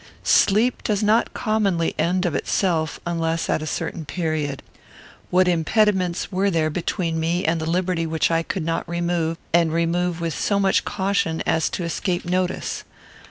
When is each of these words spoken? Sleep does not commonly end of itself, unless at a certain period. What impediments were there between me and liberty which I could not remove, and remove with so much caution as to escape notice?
Sleep 0.23 0.81
does 0.81 1.03
not 1.03 1.35
commonly 1.35 1.93
end 1.99 2.25
of 2.25 2.33
itself, 2.33 2.99
unless 3.05 3.51
at 3.51 3.61
a 3.61 3.67
certain 3.67 4.03
period. 4.03 4.63
What 5.29 5.47
impediments 5.47 6.31
were 6.31 6.49
there 6.49 6.71
between 6.71 7.19
me 7.19 7.45
and 7.45 7.61
liberty 7.61 8.07
which 8.07 8.31
I 8.31 8.41
could 8.41 8.65
not 8.65 8.89
remove, 8.89 9.37
and 9.53 9.71
remove 9.71 10.19
with 10.19 10.33
so 10.33 10.59
much 10.59 10.85
caution 10.85 11.43
as 11.45 11.69
to 11.69 11.83
escape 11.83 12.25
notice? 12.25 12.83